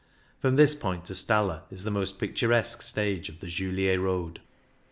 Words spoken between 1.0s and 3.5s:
to Stalla is the most picturesque stage of the